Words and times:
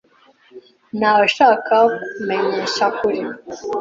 Naweshakaga 0.99 1.77
kukumenyesha 1.97 2.85
kuri. 2.97 3.21